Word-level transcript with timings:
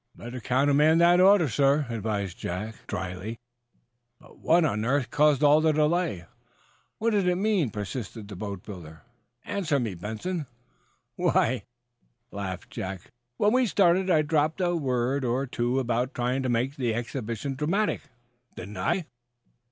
"Better 0.15 0.39
countermand 0.39 0.99
the 0.99 1.21
order, 1.21 1.47
air," 1.59 1.85
advised 1.87 2.39
Jack, 2.39 2.87
dryly. 2.87 3.37
"But 4.19 4.39
what 4.39 4.65
on 4.65 4.83
earth 4.83 5.11
caused 5.11 5.43
all 5.43 5.61
the 5.61 5.73
delay? 5.73 6.25
What 6.97 7.11
did 7.11 7.27
it 7.27 7.35
mean?" 7.35 7.69
persisted 7.69 8.27
the 8.27 8.35
boatbuilder. 8.35 9.03
"Answer 9.45 9.79
me, 9.79 9.93
Benson." 9.93 10.47
"Why," 11.17 11.65
laughed 12.31 12.71
Jack, 12.71 13.11
"when 13.37 13.53
we 13.53 13.67
started, 13.67 14.09
I 14.09 14.23
dropped 14.23 14.59
a 14.59 14.75
word 14.75 15.23
or 15.23 15.45
two 15.45 15.77
about 15.77 16.15
trying 16.15 16.41
to 16.41 16.49
make 16.49 16.77
the 16.77 16.95
exhibition 16.95 17.53
dramatic, 17.53 18.01
didn't 18.55 18.77
I?" 18.77 19.05